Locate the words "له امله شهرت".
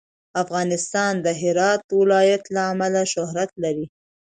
2.55-3.51